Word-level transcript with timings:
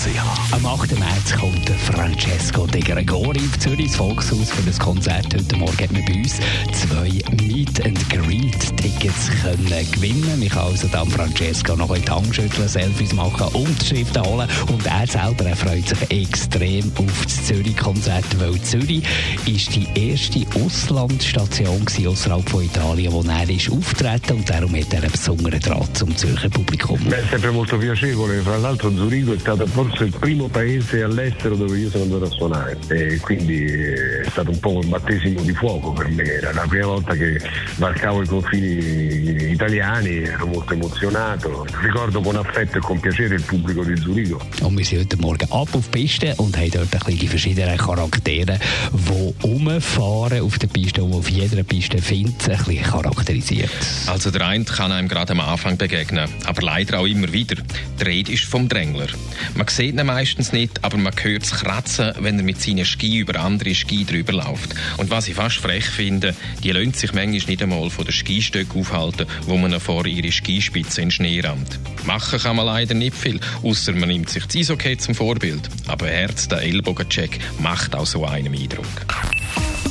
AlexanderKeller.ch 0.00 0.52
Am 0.52 0.64
8. 0.66 0.98
März 0.98 1.34
kommt 1.38 1.68
Francesco 1.68 2.66
De 2.66 2.80
Gregori 2.80 3.40
auf 3.40 3.58
Zürich 3.58 3.86
ins 3.86 3.96
Volkshaus 3.96 4.50
für 4.50 4.62
das 4.62 4.78
Konzert. 4.78 5.26
Heute 5.34 5.56
Morgen 5.56 5.76
hat 5.78 5.92
man 5.92 6.04
bei 6.06 6.14
uns 6.14 6.40
zwei 6.72 7.10
Meet 7.44 7.84
and 7.84 8.08
Greet 8.08 8.76
Tickets 8.78 9.30
können 9.42 9.90
gewinnen. 9.92 10.40
Man 10.40 10.48
kann 10.48 10.68
also 10.68 10.88
dann 10.88 11.08
Francesco 11.10 11.76
noch 11.76 11.94
in 11.94 12.02
die 12.02 12.10
Hand 12.10 12.34
schütteln, 12.34 12.68
Selfies 12.68 13.12
machen, 13.12 13.48
Unterschriften 13.54 14.22
holen 14.24 14.48
und 14.68 14.86
er 14.86 15.06
selber 15.06 15.44
er 15.44 15.56
freut 15.56 15.86
sich 15.86 16.10
extrem 16.10 16.90
auf 16.96 17.24
das 17.24 17.44
Zürich-Konzert, 17.44 18.24
weil 18.38 18.60
Zürich 18.62 19.02
ist 19.46 19.74
die 19.74 19.86
erste 19.94 20.46
Auslandsstation 20.64 21.84
außerhalb 22.06 22.48
von 22.48 22.64
Italien, 22.64 23.12
wo 23.12 23.22
er 23.22 23.50
ist 23.50 23.70
auftreten 23.70 24.38
und 24.38 24.48
darum 24.48 24.74
hat 24.74 24.92
er 24.92 25.02
einen 25.02 25.12
besonderen 25.12 25.60
Draht 25.60 25.96
zum 25.96 26.16
Zürcher 26.16 26.48
Publikum. 26.48 26.98
Beh, 27.04 27.16
sempre 27.30 27.52
molto 27.52 27.76
piacevole, 27.76 28.40
fra 28.42 28.56
l'altro 28.56 28.94
Zurigo 28.94 29.34
è 29.34 29.38
stato 29.38 29.66
forse 29.66 29.89
il 29.98 30.14
primo 30.18 30.48
paese 30.48 31.02
all'estero 31.02 31.56
dove 31.56 31.78
io 31.78 31.90
sono 31.90 32.04
andato 32.04 32.24
a 32.24 32.30
suonare 32.30 32.78
e 32.88 33.18
quindi 33.18 33.64
è 33.64 34.22
stato 34.30 34.50
un 34.50 34.58
po' 34.60 34.78
un 34.78 34.88
battesimo 34.88 35.42
di 35.42 35.52
fuoco 35.52 35.92
per 35.92 36.08
me, 36.08 36.22
era 36.22 36.52
la 36.52 36.66
prima 36.68 36.86
volta 36.86 37.14
che 37.14 37.40
varcavo 37.76 38.22
i 38.22 38.26
confini 38.26 39.50
italiani, 39.50 40.22
ero 40.22 40.46
molto 40.46 40.72
emozionato, 40.72 41.66
ricordo 41.82 42.20
con 42.20 42.36
affetto 42.36 42.78
e 42.78 42.80
con 42.80 43.00
piacere 43.00 43.34
il 43.34 43.42
pubblico 43.42 43.84
di 43.84 43.96
Zurigo. 43.96 44.40
Und 44.62 44.76
wir 44.76 44.84
sind 44.84 45.00
heute 45.00 45.16
Morgen 45.18 45.46
ab 45.50 45.68
auf 45.74 45.88
die 45.88 46.00
Piste 46.00 46.34
und 46.36 46.56
haben 46.56 46.70
dort 46.70 46.94
ein 46.94 46.98
bisschen 47.00 47.18
die 47.18 47.28
verschiedenen 47.28 47.76
Charaktere, 47.76 48.58
die 48.92 49.34
rumfahren 49.42 50.40
auf 50.40 50.58
der 50.58 50.68
Piste 50.68 51.02
und 51.02 51.14
auf 51.14 51.28
jeder 51.28 51.62
Piste 51.62 51.98
findet, 51.98 52.48
ein 52.48 52.56
bisschen 52.56 52.82
charakterisiert. 52.82 53.70
Also 54.06 54.30
der 54.30 54.46
eine 54.46 54.64
kann 54.64 54.92
einem 54.92 55.08
gerade 55.08 55.32
am 55.32 55.40
Anfang 55.40 55.76
begegnen, 55.76 56.28
aber 56.44 56.62
leider 56.62 57.00
auch 57.00 57.06
immer 57.06 57.32
wieder. 57.32 57.56
Die 57.98 58.04
Rede 58.04 58.32
ist 58.32 58.44
vom 58.44 58.68
Drängler. 58.68 59.08
Man 59.54 59.66
sieht 59.68 59.79
ihn 59.82 60.04
meistens 60.04 60.52
nicht, 60.52 60.84
aber 60.84 60.96
man 60.96 61.12
hört 61.22 61.42
es 61.42 61.52
kratzen, 61.52 62.12
wenn 62.20 62.38
er 62.38 62.44
mit 62.44 62.60
seinen 62.60 62.84
Ski 62.84 63.18
über 63.18 63.40
andere 63.40 63.74
Ski 63.74 64.04
drüber 64.04 64.32
läuft. 64.32 64.74
Und 64.96 65.10
was 65.10 65.28
ich 65.28 65.34
fast 65.34 65.56
frech 65.56 65.86
finde, 65.86 66.34
die 66.62 66.72
lassen 66.72 66.92
sich 66.92 67.12
manchmal 67.12 67.46
nicht 67.46 67.62
einmal 67.62 67.90
von 67.90 68.04
den 68.04 68.12
Skistöcken 68.12 68.80
aufhalten, 68.80 69.26
wo 69.46 69.56
man 69.56 69.78
vor 69.80 70.06
ihre 70.06 70.32
Skispitze 70.32 71.00
in 71.00 71.08
den 71.08 71.12
Schnee 71.12 71.40
rammt. 71.40 71.78
Machen 72.04 72.38
kann 72.38 72.56
man 72.56 72.66
leider 72.66 72.94
nicht 72.94 73.16
viel, 73.16 73.40
außer 73.62 73.92
man 73.92 74.08
nimmt 74.08 74.30
sich 74.30 74.44
das 74.44 74.56
Eishockey 74.56 74.96
zum 74.98 75.14
Vorbild. 75.14 75.68
Aber 75.86 76.06
Herz, 76.06 76.48
der 76.48 76.62
Ellbogencheck, 76.62 77.38
macht 77.58 77.94
auch 77.94 78.06
so 78.06 78.24
einen 78.24 78.54
Eindruck. 78.54 78.86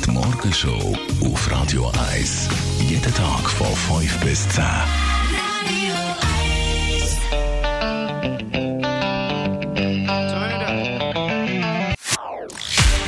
Die 0.05 0.11
Morgenshow 0.11 0.97
auf 1.23 1.51
Radio 1.51 1.91
1. 2.11 2.49
Jeden 2.87 3.13
Tag 3.13 3.49
von 3.49 4.01
5 4.01 4.19
bis 4.19 4.49
10. 4.49 4.63